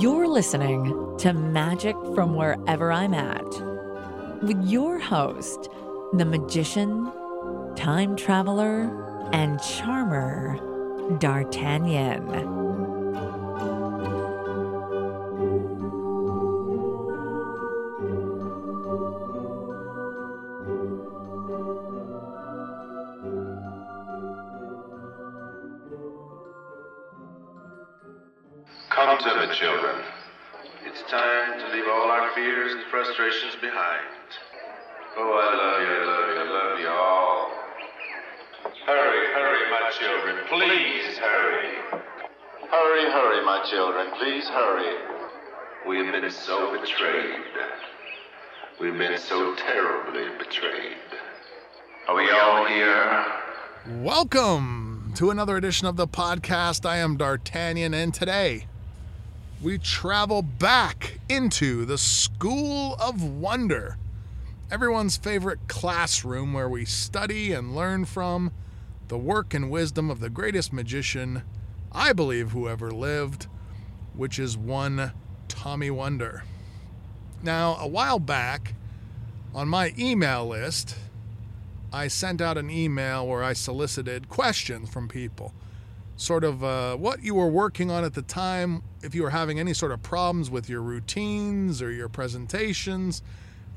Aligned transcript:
You're 0.00 0.28
listening 0.28 1.14
to 1.18 1.34
Magic 1.34 1.94
from 2.14 2.34
Wherever 2.34 2.90
I'm 2.90 3.12
At 3.12 3.44
with 4.42 4.66
your 4.66 4.98
host, 4.98 5.68
the 6.14 6.24
magician, 6.24 7.12
time 7.76 8.16
traveler, 8.16 9.28
and 9.34 9.60
charmer, 9.60 10.58
D'Artagnan. 11.18 12.59
Come 29.00 29.16
to 29.16 29.34
me, 29.48 29.54
children. 29.56 29.96
It's 30.84 31.00
time 31.10 31.58
to 31.58 31.72
leave 31.72 31.88
all 31.88 32.10
our 32.10 32.34
fears 32.34 32.72
and 32.74 32.84
frustrations 32.90 33.56
behind. 33.58 34.04
Oh, 35.16 35.40
I 35.40 35.56
love 35.56 35.80
you, 35.80 35.94
I 35.96 36.04
love 36.04 36.28
you, 36.28 36.40
I 36.40 36.48
love 36.52 36.80
you 36.80 36.88
all. 36.88 37.50
Hurry, 38.84 39.26
hurry, 39.32 39.70
my 39.70 39.90
children, 39.98 40.44
please 40.50 41.16
hurry. 41.16 41.76
Hurry, 42.70 43.10
hurry, 43.10 43.42
my 43.46 43.64
children, 43.70 44.08
please 44.18 44.46
hurry. 44.48 44.98
We 45.88 46.04
have 46.04 46.12
been 46.12 46.30
so 46.30 46.78
betrayed. 46.78 47.40
We've 48.78 48.98
been 48.98 49.16
so 49.16 49.54
terribly 49.54 50.28
betrayed. 50.36 50.98
Are 52.06 52.16
we 52.16 52.30
all 52.32 52.66
here? 52.66 53.24
Welcome 54.02 55.14
to 55.16 55.30
another 55.30 55.56
edition 55.56 55.86
of 55.86 55.96
the 55.96 56.06
podcast. 56.06 56.84
I 56.84 56.98
am 56.98 57.16
D'Artagnan, 57.16 57.94
and 57.94 58.12
today 58.12 58.66
we 59.62 59.76
travel 59.76 60.40
back 60.40 61.20
into 61.28 61.84
the 61.84 61.98
School 61.98 62.96
of 62.98 63.22
Wonder, 63.22 63.98
everyone's 64.70 65.18
favorite 65.18 65.68
classroom 65.68 66.54
where 66.54 66.68
we 66.68 66.86
study 66.86 67.52
and 67.52 67.76
learn 67.76 68.06
from 68.06 68.52
the 69.08 69.18
work 69.18 69.52
and 69.52 69.70
wisdom 69.70 70.08
of 70.08 70.20
the 70.20 70.30
greatest 70.30 70.72
magician, 70.72 71.42
I 71.92 72.14
believe, 72.14 72.52
who 72.52 72.68
ever 72.68 72.90
lived, 72.90 73.48
which 74.14 74.38
is 74.38 74.56
one 74.56 75.12
Tommy 75.48 75.90
Wonder. 75.90 76.44
Now, 77.42 77.76
a 77.78 77.86
while 77.86 78.18
back, 78.18 78.74
on 79.54 79.68
my 79.68 79.92
email 79.98 80.46
list, 80.46 80.96
I 81.92 82.08
sent 82.08 82.40
out 82.40 82.56
an 82.56 82.70
email 82.70 83.26
where 83.26 83.44
I 83.44 83.52
solicited 83.52 84.30
questions 84.30 84.88
from 84.88 85.06
people. 85.06 85.52
Sort 86.20 86.44
of 86.44 86.62
uh, 86.62 86.96
what 86.96 87.22
you 87.24 87.34
were 87.34 87.48
working 87.48 87.90
on 87.90 88.04
at 88.04 88.12
the 88.12 88.20
time, 88.20 88.82
if 89.02 89.14
you 89.14 89.22
were 89.22 89.30
having 89.30 89.58
any 89.58 89.72
sort 89.72 89.90
of 89.90 90.02
problems 90.02 90.50
with 90.50 90.68
your 90.68 90.82
routines 90.82 91.80
or 91.80 91.90
your 91.90 92.10
presentations, 92.10 93.22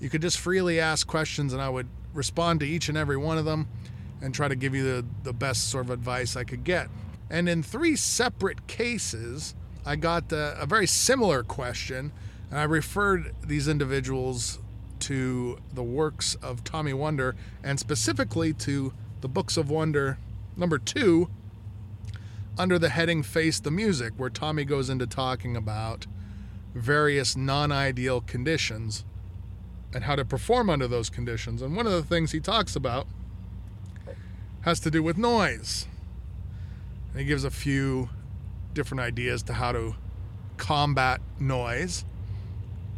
you 0.02 0.10
could 0.10 0.22
just 0.22 0.38
freely 0.38 0.78
ask 0.78 1.08
questions 1.08 1.54
and 1.54 1.62
I 1.62 1.70
would 1.70 1.88
respond 2.14 2.60
to 2.60 2.68
each 2.68 2.90
and 2.90 2.98
every 2.98 3.16
one 3.16 3.38
of 3.38 3.46
them 3.46 3.70
and 4.22 4.36
try 4.36 4.50
to 4.50 4.56
give 4.56 4.76
you 4.76 4.84
the, 4.84 5.06
the 5.24 5.32
best 5.32 5.70
sort 5.70 5.86
of 5.86 5.92
advice 5.92 6.36
I 6.36 6.44
could 6.44 6.66
get. 6.66 6.90
And 7.30 7.48
in 7.48 7.64
three 7.64 7.96
separate 7.96 8.68
cases, 8.68 9.56
I 9.86 9.96
got 9.96 10.34
uh, 10.34 10.56
a 10.60 10.66
very 10.66 10.86
similar 10.86 11.44
question 11.44 12.12
and 12.52 12.60
I 12.60 12.64
referred 12.64 13.34
these 13.42 13.70
individuals 13.70 14.60
to 15.00 15.60
the 15.74 15.82
works 15.82 16.36
of 16.42 16.66
Tommy 16.66 16.94
Wonder 16.94 17.38
and 17.64 17.80
specifically 17.80 18.52
to 18.52 18.92
the 19.22 19.30
Books 19.30 19.56
of 19.56 19.70
Wonder 19.70 20.18
number 20.58 20.78
two 20.78 21.30
under 22.58 22.78
the 22.78 22.90
heading 22.90 23.24
Face 23.24 23.60
the 23.60 23.72
Music, 23.72 24.14
where 24.18 24.30
Tommy 24.30 24.66
goes 24.66 24.90
into 24.90 25.08
talking 25.08 25.56
about 25.56 26.06
various 26.74 27.36
non 27.36 27.72
ideal 27.72 28.22
conditions 28.22 29.06
and 29.94 30.04
how 30.04 30.16
to 30.16 30.26
perform 30.26 30.70
under 30.70 30.88
those 30.88 31.10
conditions. 31.10 31.62
And 31.62 31.76
one 31.76 31.86
of 31.86 31.94
the 31.94 32.04
things 32.04 32.32
he 32.32 32.40
talks 32.40 32.76
about 32.76 33.08
has 34.62 34.80
to 34.82 34.92
do 34.92 35.04
with 35.04 35.18
noise. 35.18 35.88
And 37.12 37.20
he 37.20 37.26
gives 37.26 37.44
a 37.44 37.52
few 37.52 38.10
different 38.74 39.02
ideas 39.02 39.44
to 39.44 39.54
how 39.54 39.72
to 39.72 39.96
combat 40.58 41.22
noise. 41.40 42.06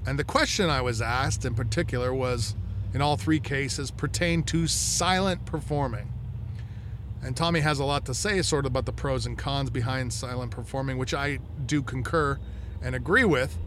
And 0.05 0.19
the 0.19 0.23
question 0.23 0.69
I 0.69 0.81
was 0.81 1.01
asked 1.01 1.45
in 1.45 1.55
particular 1.55 2.13
was, 2.13 2.55
in 2.93 3.01
all 3.01 3.17
three 3.17 3.39
cases, 3.39 3.91
pertain 3.91 4.43
to 4.43 4.67
silent 4.67 5.45
performing. 5.45 6.13
And 7.25 7.36
Tommy 7.36 7.62
has 7.62 7.80
a 7.80 7.86
lot 7.86 8.06
to 8.06 8.13
say, 8.13 8.40
sort 8.44 8.66
of 8.66 8.72
about 8.72 8.86
the 8.86 8.94
pros 8.94 9.25
and 9.25 9.36
cons 9.36 9.72
behind 9.72 10.13
silent 10.13 10.52
performing, 10.52 11.00
which 11.00 11.12
I 11.12 11.40
do 11.66 11.81
concur 11.81 12.38
and 12.84 12.94
agree 12.94 13.25
with. 13.25 13.58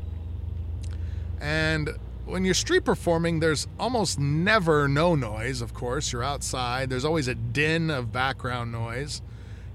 And 1.41 1.91
when 2.25 2.45
you're 2.45 2.55
street 2.55 2.85
performing, 2.85 3.41
there's 3.41 3.67
almost 3.77 4.17
never 4.17 4.87
no 4.87 5.17
noise, 5.17 5.61
of 5.61 5.75
course. 5.75 6.13
You're 6.13 6.23
outside, 6.23 6.89
there's 6.89 7.05
always 7.05 7.27
a 7.27 7.35
din 7.35 7.91
of 7.91 8.13
background 8.13 8.71
noise. 8.71 9.23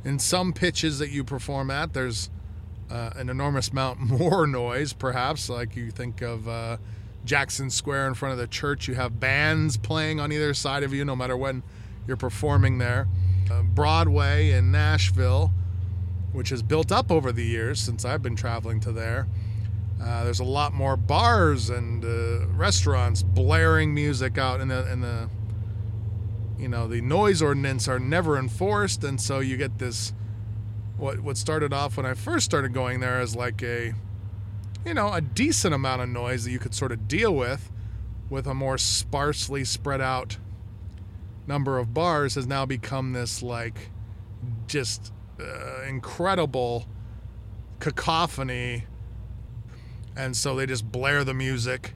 In 0.05 0.17
some 0.17 0.53
pitches 0.53 0.99
that 0.99 1.09
you 1.09 1.25
perform 1.25 1.69
at, 1.69 1.91
there's 1.91 2.29
uh, 2.89 3.09
an 3.17 3.27
enormous 3.27 3.67
amount 3.67 3.99
more 3.99 4.47
noise, 4.47 4.93
perhaps. 4.93 5.49
Like 5.49 5.75
you 5.75 5.91
think 5.91 6.21
of 6.21 6.47
uh, 6.47 6.77
Jackson 7.25 7.69
Square 7.69 8.07
in 8.07 8.13
front 8.13 8.31
of 8.31 8.39
the 8.39 8.47
church, 8.47 8.87
you 8.87 8.95
have 8.95 9.19
bands 9.19 9.75
playing 9.75 10.21
on 10.21 10.31
either 10.31 10.53
side 10.53 10.83
of 10.83 10.93
you, 10.93 11.03
no 11.03 11.17
matter 11.17 11.35
when 11.35 11.63
you're 12.07 12.15
performing 12.15 12.77
there. 12.77 13.09
Uh, 13.49 13.61
Broadway 13.63 14.51
in 14.51 14.71
Nashville, 14.71 15.51
which 16.31 16.49
has 16.49 16.61
built 16.61 16.91
up 16.91 17.11
over 17.11 17.31
the 17.31 17.45
years 17.45 17.79
since 17.79 18.05
I've 18.05 18.21
been 18.21 18.35
traveling 18.35 18.79
to 18.81 18.91
there. 18.91 19.27
Uh, 20.01 20.23
there's 20.23 20.39
a 20.39 20.45
lot 20.45 20.73
more 20.73 20.97
bars 20.97 21.69
and 21.69 22.03
uh, 22.03 22.45
restaurants 22.47 23.23
blaring 23.23 23.93
music 23.93 24.37
out 24.37 24.59
in 24.59 24.67
the 24.67 24.83
the 24.83 25.29
you 26.57 26.67
know 26.67 26.87
the 26.87 27.01
noise 27.01 27.41
ordinance 27.41 27.87
are 27.87 27.99
never 27.99 28.37
enforced 28.37 29.03
and 29.03 29.19
so 29.19 29.39
you 29.39 29.57
get 29.57 29.79
this 29.79 30.13
what 30.97 31.19
what 31.21 31.37
started 31.37 31.73
off 31.73 31.97
when 31.97 32.05
I 32.05 32.13
first 32.13 32.45
started 32.45 32.73
going 32.73 32.99
there 32.99 33.19
as 33.19 33.35
like 33.35 33.61
a 33.63 33.93
you 34.85 34.93
know 34.93 35.13
a 35.13 35.21
decent 35.21 35.73
amount 35.73 36.01
of 36.01 36.09
noise 36.09 36.45
that 36.45 36.51
you 36.51 36.59
could 36.59 36.73
sort 36.73 36.91
of 36.91 37.07
deal 37.07 37.33
with 37.33 37.71
with 38.29 38.47
a 38.47 38.53
more 38.53 38.77
sparsely 38.77 39.63
spread 39.63 40.01
out 40.01 40.37
number 41.47 41.77
of 41.77 41.93
bars 41.93 42.35
has 42.35 42.47
now 42.47 42.65
become 42.65 43.13
this 43.13 43.41
like 43.43 43.89
just 44.67 45.11
uh, 45.39 45.81
incredible 45.87 46.85
cacophony. 47.79 48.85
And 50.15 50.37
so 50.37 50.55
they 50.55 50.65
just 50.65 50.91
blare 50.91 51.23
the 51.23 51.33
music. 51.33 51.93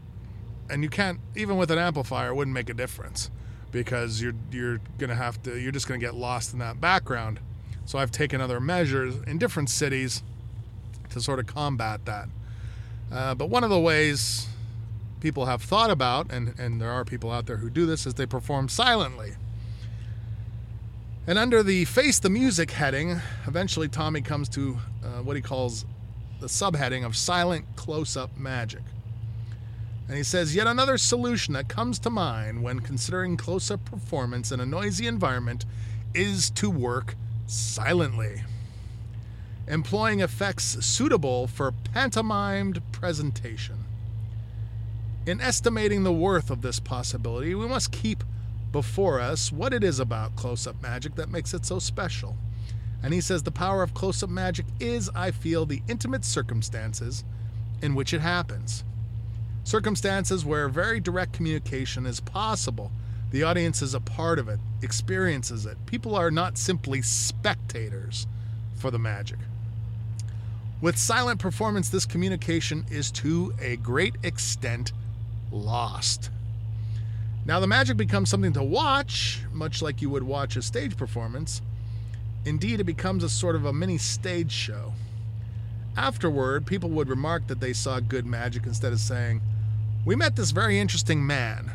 And 0.69 0.83
you 0.83 0.89
can't 0.89 1.19
even 1.35 1.57
with 1.57 1.71
an 1.71 1.77
amplifier 1.77 2.29
it 2.29 2.35
wouldn't 2.35 2.53
make 2.53 2.69
a 2.69 2.73
difference 2.73 3.31
because 3.71 4.21
you're 4.21 4.33
you're 4.51 4.79
gonna 4.97 5.15
have 5.15 5.41
to 5.43 5.57
you're 5.57 5.71
just 5.71 5.87
gonna 5.87 5.99
get 5.99 6.15
lost 6.15 6.53
in 6.53 6.59
that 6.59 6.81
background. 6.81 7.39
So 7.85 7.99
i've 7.99 8.11
taken 8.11 8.41
other 8.41 8.59
measures 8.59 9.15
in 9.27 9.37
different 9.37 9.69
cities 9.69 10.23
to 11.11 11.21
sort 11.21 11.39
of 11.39 11.45
combat 11.45 12.03
that. 12.05 12.27
Uh, 13.11 13.33
but 13.35 13.49
one 13.49 13.63
of 13.63 13.69
the 13.69 13.79
ways 13.79 14.49
people 15.19 15.45
have 15.45 15.61
thought 15.61 15.89
about 15.89 16.31
and, 16.31 16.57
and 16.59 16.81
there 16.81 16.91
are 16.91 17.03
people 17.03 17.31
out 17.31 17.45
there 17.45 17.57
who 17.57 17.69
do 17.69 17.85
this 17.85 18.05
is 18.05 18.13
they 18.15 18.25
perform 18.25 18.69
silently 18.69 19.33
and 21.25 21.37
under 21.37 21.61
the 21.63 21.85
face 21.85 22.19
the 22.19 22.29
music 22.29 22.71
heading 22.71 23.19
eventually 23.45 23.87
tommy 23.87 24.21
comes 24.21 24.47
to 24.47 24.77
uh, 25.03 25.21
what 25.21 25.35
he 25.35 25.41
calls 25.41 25.85
the 26.39 26.47
subheading 26.47 27.05
of 27.05 27.15
silent 27.15 27.65
close 27.75 28.15
up 28.15 28.37
magic. 28.37 28.83
And 30.07 30.15
he 30.15 30.23
says, 30.23 30.55
Yet 30.55 30.67
another 30.67 30.97
solution 30.97 31.53
that 31.55 31.67
comes 31.67 31.99
to 31.99 32.09
mind 32.09 32.63
when 32.63 32.79
considering 32.79 33.37
close 33.37 33.71
up 33.71 33.83
performance 33.85 34.51
in 34.51 34.59
a 34.59 34.65
noisy 34.65 35.07
environment 35.07 35.65
is 36.13 36.49
to 36.51 36.69
work 36.69 37.15
silently, 37.45 38.43
employing 39.67 40.21
effects 40.21 40.77
suitable 40.85 41.47
for 41.47 41.71
pantomimed 41.71 42.81
presentation. 42.91 43.83
In 45.27 45.41
estimating 45.41 46.03
the 46.03 46.13
worth 46.13 46.49
of 46.49 46.61
this 46.61 46.79
possibility, 46.79 47.53
we 47.53 47.67
must 47.67 47.91
keep 47.91 48.23
before 48.71 49.19
us 49.19 49.51
what 49.51 49.73
it 49.73 49.83
is 49.83 49.99
about 49.99 50.37
close 50.37 50.65
up 50.65 50.81
magic 50.81 51.15
that 51.15 51.29
makes 51.29 51.53
it 51.53 51.65
so 51.65 51.79
special. 51.79 52.37
And 53.03 53.13
he 53.13 53.19
says 53.19 53.43
the 53.43 53.51
power 53.51 53.83
of 53.83 53.93
close 53.93 54.23
up 54.23 54.29
magic 54.29 54.65
is, 54.79 55.09
I 55.13 55.31
feel, 55.31 55.65
the 55.65 55.81
intimate 55.89 56.23
circumstances 56.23 57.25
in 57.81 57.93
which 57.93 58.13
it 58.13 58.21
happens. 58.21 58.85
Circumstances 59.65 60.45
where 60.45 60.69
very 60.69 61.01
direct 61.01 61.33
communication 61.33 62.05
is 62.05 62.21
possible. 62.21 62.89
The 63.31 63.43
audience 63.43 63.81
is 63.81 63.93
a 63.93 63.99
part 63.99 64.39
of 64.39 64.47
it, 64.47 64.61
experiences 64.81 65.65
it. 65.65 65.77
People 65.85 66.15
are 66.15 66.31
not 66.31 66.57
simply 66.57 67.01
spectators 67.01 68.27
for 68.77 68.91
the 68.91 68.99
magic. 68.99 69.39
With 70.79 70.97
silent 70.97 71.41
performance, 71.41 71.89
this 71.89 72.05
communication 72.05 72.85
is 72.89 73.11
to 73.11 73.53
a 73.59 73.75
great 73.75 74.15
extent 74.23 74.93
lost. 75.51 76.29
Now, 77.45 77.59
the 77.59 77.67
magic 77.67 77.95
becomes 77.95 78.29
something 78.29 78.53
to 78.53 78.63
watch, 78.63 79.41
much 79.53 79.81
like 79.81 80.01
you 80.01 80.09
would 80.09 80.23
watch 80.23 80.57
a 80.57 80.61
stage 80.61 80.97
performance. 80.97 81.61
Indeed, 82.43 82.79
it 82.79 82.85
becomes 82.85 83.23
a 83.23 83.29
sort 83.29 83.55
of 83.55 83.65
a 83.65 83.73
mini 83.73 83.97
stage 83.97 84.51
show. 84.51 84.93
Afterward, 85.95 86.65
people 86.65 86.89
would 86.91 87.09
remark 87.09 87.47
that 87.47 87.59
they 87.59 87.73
saw 87.73 87.99
good 87.99 88.25
magic 88.25 88.65
instead 88.65 88.93
of 88.93 88.99
saying, 88.99 89.41
We 90.05 90.15
met 90.15 90.35
this 90.35 90.51
very 90.51 90.79
interesting 90.79 91.25
man. 91.25 91.71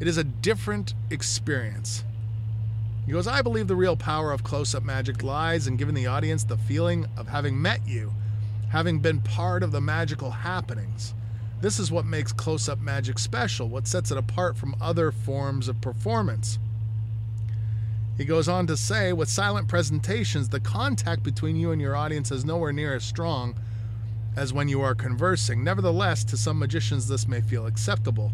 It 0.00 0.08
is 0.08 0.16
a 0.16 0.24
different 0.24 0.94
experience. 1.10 2.04
He 3.06 3.12
goes, 3.12 3.26
I 3.26 3.42
believe 3.42 3.68
the 3.68 3.76
real 3.76 3.96
power 3.96 4.32
of 4.32 4.42
close 4.42 4.74
up 4.74 4.82
magic 4.82 5.22
lies 5.22 5.66
in 5.66 5.76
giving 5.76 5.94
the 5.94 6.06
audience 6.06 6.44
the 6.44 6.56
feeling 6.56 7.06
of 7.16 7.28
having 7.28 7.60
met 7.60 7.86
you, 7.86 8.12
having 8.70 8.98
been 8.98 9.20
part 9.20 9.62
of 9.62 9.70
the 9.70 9.80
magical 9.80 10.30
happenings. 10.30 11.14
This 11.64 11.78
is 11.78 11.90
what 11.90 12.04
makes 12.04 12.30
close 12.30 12.68
up 12.68 12.78
magic 12.78 13.18
special, 13.18 13.70
what 13.70 13.86
sets 13.86 14.10
it 14.10 14.18
apart 14.18 14.54
from 14.58 14.76
other 14.82 15.10
forms 15.10 15.66
of 15.66 15.80
performance. 15.80 16.58
He 18.18 18.26
goes 18.26 18.48
on 18.48 18.66
to 18.66 18.76
say, 18.76 19.14
with 19.14 19.30
silent 19.30 19.66
presentations, 19.66 20.50
the 20.50 20.60
contact 20.60 21.22
between 21.22 21.56
you 21.56 21.72
and 21.72 21.80
your 21.80 21.96
audience 21.96 22.30
is 22.30 22.44
nowhere 22.44 22.74
near 22.74 22.94
as 22.94 23.02
strong 23.02 23.54
as 24.36 24.52
when 24.52 24.68
you 24.68 24.82
are 24.82 24.94
conversing. 24.94 25.64
Nevertheless, 25.64 26.22
to 26.24 26.36
some 26.36 26.58
magicians, 26.58 27.08
this 27.08 27.26
may 27.26 27.40
feel 27.40 27.64
acceptable. 27.64 28.30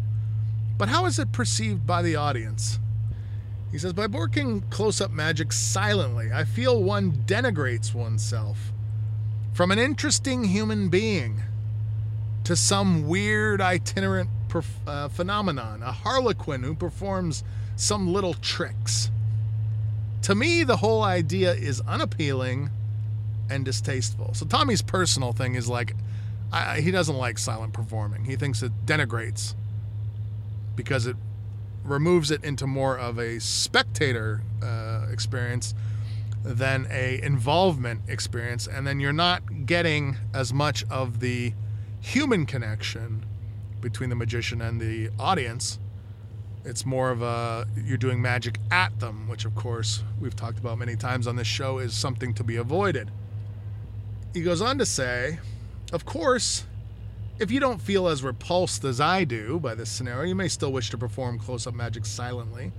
But 0.77 0.89
how 0.89 1.05
is 1.05 1.17
it 1.17 1.31
perceived 1.31 1.87
by 1.87 2.01
the 2.01 2.17
audience? 2.17 2.79
He 3.71 3.77
says, 3.77 3.93
by 3.93 4.07
working 4.07 4.59
close 4.71 4.99
up 4.99 5.11
magic 5.11 5.53
silently, 5.53 6.33
I 6.33 6.43
feel 6.43 6.83
one 6.83 7.13
denigrates 7.25 7.93
oneself 7.93 8.73
from 9.53 9.71
an 9.71 9.79
interesting 9.79 10.43
human 10.43 10.89
being 10.89 11.43
to 12.43 12.55
some 12.55 13.07
weird 13.07 13.61
itinerant 13.61 14.29
uh, 14.87 15.07
phenomenon, 15.07 15.81
a 15.83 15.91
harlequin 15.91 16.63
who 16.63 16.75
performs 16.75 17.43
some 17.75 18.11
little 18.11 18.33
tricks. 18.33 19.09
To 20.23 20.35
me, 20.35 20.63
the 20.63 20.77
whole 20.77 21.03
idea 21.03 21.53
is 21.53 21.81
unappealing 21.81 22.69
and 23.49 23.65
distasteful. 23.65 24.33
So 24.33 24.45
Tommy's 24.45 24.81
personal 24.81 25.33
thing 25.33 25.55
is 25.55 25.67
like, 25.67 25.95
I, 26.51 26.81
he 26.81 26.91
doesn't 26.91 27.15
like 27.15 27.37
silent 27.37 27.73
performing. 27.73 28.25
He 28.25 28.35
thinks 28.35 28.61
it 28.61 28.85
denigrates 28.85 29.55
because 30.75 31.05
it 31.05 31.15
removes 31.83 32.31
it 32.31 32.43
into 32.43 32.67
more 32.67 32.97
of 32.97 33.17
a 33.17 33.39
spectator 33.39 34.41
uh, 34.61 35.07
experience 35.11 35.73
than 36.43 36.87
a 36.89 37.21
involvement 37.21 38.01
experience 38.07 38.67
and 38.67 38.85
then 38.85 38.99
you're 38.99 39.13
not 39.13 39.65
getting 39.65 40.15
as 40.33 40.51
much 40.53 40.83
of 40.89 41.19
the 41.19 41.53
human 42.01 42.45
connection 42.45 43.25
between 43.79 44.09
the 44.09 44.15
magician 44.15 44.61
and 44.61 44.81
the 44.81 45.09
audience 45.19 45.79
it's 46.63 46.85
more 46.85 47.09
of 47.09 47.21
a 47.21 47.65
you're 47.75 47.97
doing 47.97 48.21
magic 48.21 48.59
at 48.69 48.99
them 48.99 49.27
which 49.27 49.45
of 49.45 49.55
course 49.55 50.03
we've 50.19 50.35
talked 50.35 50.59
about 50.59 50.77
many 50.77 50.95
times 50.95 51.25
on 51.27 51.35
this 51.35 51.47
show 51.47 51.77
is 51.79 51.93
something 51.93 52.33
to 52.33 52.43
be 52.43 52.55
avoided 52.57 53.09
he 54.33 54.41
goes 54.41 54.61
on 54.61 54.77
to 54.77 54.85
say 54.85 55.39
of 55.93 56.05
course 56.05 56.65
if 57.41 57.49
you 57.49 57.59
don't 57.59 57.81
feel 57.81 58.07
as 58.07 58.23
repulsed 58.23 58.83
as 58.83 59.01
I 59.01 59.23
do 59.23 59.59
by 59.59 59.73
this 59.73 59.89
scenario, 59.89 60.27
you 60.27 60.35
may 60.35 60.47
still 60.47 60.71
wish 60.71 60.91
to 60.91 60.97
perform 60.97 61.39
close 61.39 61.65
up 61.65 61.73
magic 61.73 62.05
silently. 62.05 62.71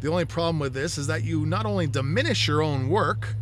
The 0.00 0.08
only 0.08 0.24
problem 0.24 0.60
with 0.60 0.72
this 0.72 0.98
is 0.98 1.08
that 1.08 1.24
you 1.24 1.44
not 1.44 1.66
only 1.66 1.88
diminish 1.88 2.46
your 2.46 2.62
own 2.62 2.88
work, 2.88 3.34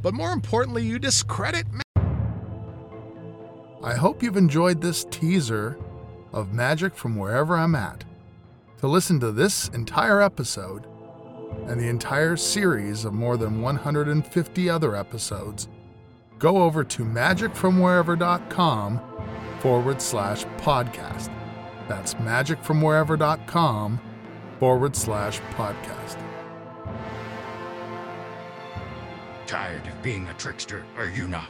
but 0.00 0.14
more 0.14 0.32
importantly, 0.32 0.82
you 0.82 0.98
discredit. 0.98 1.66
I 3.86 3.94
hope 3.94 4.20
you've 4.20 4.36
enjoyed 4.36 4.80
this 4.80 5.04
teaser 5.04 5.78
of 6.32 6.52
magic 6.52 6.96
from 6.96 7.14
wherever 7.14 7.56
I'm 7.56 7.76
at. 7.76 8.02
To 8.78 8.88
listen 8.88 9.20
to 9.20 9.30
this 9.30 9.68
entire 9.68 10.20
episode 10.20 10.86
and 11.68 11.80
the 11.80 11.86
entire 11.86 12.34
series 12.36 13.04
of 13.04 13.14
more 13.14 13.36
than 13.36 13.62
150 13.62 14.68
other 14.68 14.96
episodes, 14.96 15.68
go 16.40 16.64
over 16.64 16.82
to 16.82 17.04
magicfromwherever.com 17.04 19.00
forward 19.60 20.02
slash 20.02 20.44
podcast. 20.58 21.32
That's 21.86 22.14
magicfromwherever.com 22.14 24.00
forward 24.58 24.96
slash 24.96 25.38
podcast. 25.52 26.20
Tired 29.46 29.86
of 29.86 30.02
being 30.02 30.26
a 30.26 30.34
trickster, 30.34 30.84
are 30.96 31.08
you 31.08 31.28
not? 31.28 31.46